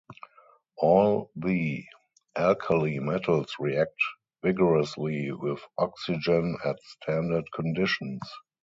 [0.79, 1.85] All the
[2.35, 3.93] alkali metals react
[4.41, 8.21] vigorously with oxygen at standard conditions.